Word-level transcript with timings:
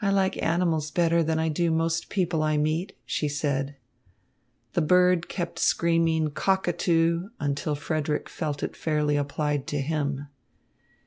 "I 0.00 0.08
like 0.08 0.42
animals 0.42 0.90
better 0.90 1.22
than 1.22 1.38
I 1.38 1.50
do 1.50 1.70
most 1.70 2.08
people 2.08 2.42
I 2.42 2.56
meet," 2.56 2.96
she 3.04 3.28
said. 3.28 3.76
The 4.72 4.80
bird 4.80 5.28
kept 5.28 5.58
screaming 5.58 6.30
"Cockatoo!" 6.30 7.28
until 7.38 7.74
Frederick 7.74 8.30
felt 8.30 8.62
it 8.62 8.74
fairly 8.74 9.16
applied 9.18 9.66
to 9.66 9.82
him. 9.82 10.28